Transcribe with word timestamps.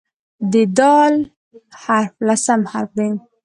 د 0.51 0.53
"د" 0.77 0.79
حرف 1.83 2.13
لسم 2.27 2.61
حرف 2.71 2.91
دی. 2.97 3.09